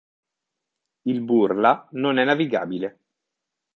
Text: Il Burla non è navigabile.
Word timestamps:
Il 1.03 1.21
Burla 1.21 1.87
non 1.91 2.17
è 2.17 2.23
navigabile. 2.25 2.99